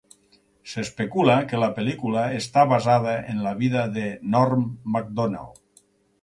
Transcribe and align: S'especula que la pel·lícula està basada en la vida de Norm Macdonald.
S'especula 0.69 1.35
que 1.51 1.59
la 1.63 1.69
pel·lícula 1.75 2.23
està 2.37 2.63
basada 2.71 3.13
en 3.35 3.45
la 3.49 3.53
vida 3.61 3.85
de 3.99 4.07
Norm 4.37 4.65
Macdonald. 4.97 5.87